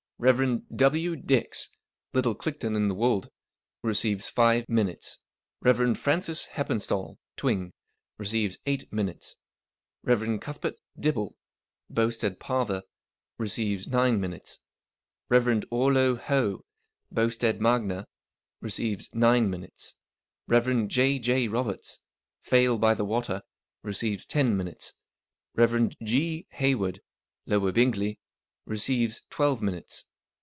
[0.23, 0.61] Rev.
[0.75, 1.15] W.
[1.15, 1.67] Dix
[2.13, 3.31] (Little Clickton in the Wold),
[3.81, 5.17] receives five minutes.
[5.61, 5.97] Rev.
[5.97, 7.71] Francis Heppenstall (Twing),
[8.19, 9.35] receives eight minutes.
[10.03, 10.39] Rev.
[10.39, 11.35] Cuthbert Dibble
[11.89, 12.83] (Boustead Parva),
[13.39, 14.59] receives nine minutes.
[15.29, 15.63] Rev.
[15.71, 16.61] Orlo Hough
[17.11, 18.07] (Boustead Magna),
[18.61, 19.95] receives nine minutes.
[20.47, 20.87] Rev.
[20.87, 21.97] J* J Roberts
[22.43, 23.41] (Fale by the Water),
[23.81, 24.93] receives ten minutes.
[25.55, 25.93] Rev.
[26.03, 26.45] G.
[26.51, 27.01] Hayward
[27.47, 28.19] (Lower Bingley),
[28.67, 30.05] receives twelve minutes.